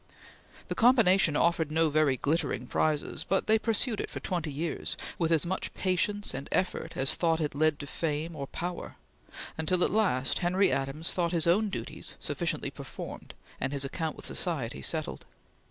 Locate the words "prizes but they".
2.65-3.59